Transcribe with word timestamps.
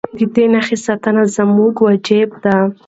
د 0.17 0.19
دې 0.33 0.45
نښې 0.53 0.77
ساتنه 0.85 1.23
زموږ 1.35 1.73
وجیبه 1.87 2.37
ده. 2.43 2.55